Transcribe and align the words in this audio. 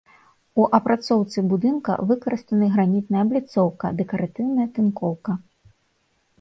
У 0.61 0.63
апрацоўцы 0.77 1.43
будынка 1.51 1.97
выкарыстаны 2.13 2.71
гранітная 2.77 3.21
абліцоўка, 3.27 3.85
дэкаратыўная 4.03 4.67
тынкоўка. 4.79 5.41